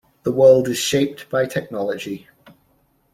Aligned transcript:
The 0.23 0.31
world 0.31 0.67
is 0.67 0.79
shaped 0.79 1.29
by 1.29 1.45
technology. 1.45 2.27